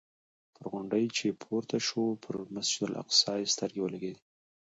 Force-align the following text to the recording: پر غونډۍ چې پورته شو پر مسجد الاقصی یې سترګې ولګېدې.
پر 0.55 0.65
غونډۍ 0.71 1.05
چې 1.17 1.27
پورته 1.41 1.77
شو 1.87 2.03
پر 2.23 2.33
مسجد 2.55 2.81
الاقصی 2.87 3.33
یې 3.39 3.51
سترګې 3.53 3.79
ولګېدې. 3.81 4.21